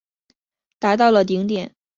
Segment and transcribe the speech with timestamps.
[0.79, 1.75] 达到了顶点。